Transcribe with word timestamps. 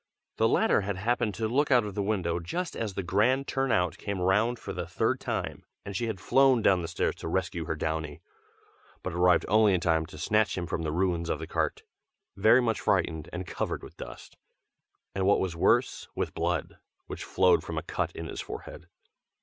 The 0.37 0.49
latter 0.49 0.81
had 0.81 0.95
happened 0.97 1.35
to 1.35 1.47
look 1.47 1.69
out 1.69 1.85
of 1.85 1.93
the 1.93 2.01
window 2.01 2.39
just 2.39 2.75
as 2.75 2.95
the 2.95 3.03
grand 3.03 3.47
turn 3.47 3.71
out 3.71 3.99
came 3.99 4.19
round 4.19 4.57
for 4.57 4.73
the 4.73 4.87
third 4.87 5.19
time, 5.19 5.63
and 5.85 5.95
she 5.95 6.07
had 6.07 6.19
flown 6.19 6.63
down 6.63 6.87
stairs 6.87 7.13
to 7.17 7.27
rescue 7.27 7.65
her 7.65 7.75
Downy, 7.75 8.19
but 9.03 9.13
arrived 9.13 9.45
only 9.47 9.75
in 9.75 9.79
time 9.79 10.07
to 10.07 10.17
snatch 10.17 10.57
him 10.57 10.65
from 10.65 10.81
the 10.81 10.91
ruins 10.91 11.29
of 11.29 11.37
the 11.37 11.45
cart, 11.45 11.83
very 12.35 12.63
much 12.63 12.79
frightened 12.81 13.29
and 13.31 13.45
covered 13.45 13.83
with 13.83 13.95
dust, 13.95 14.37
and 15.13 15.27
what 15.27 15.39
was 15.39 15.55
worse 15.55 16.07
with 16.15 16.33
blood, 16.33 16.79
which 17.05 17.23
flowed 17.23 17.63
from 17.63 17.77
a 17.77 17.83
cut 17.83 18.11
in 18.15 18.25
his 18.25 18.41
forehead. 18.41 18.87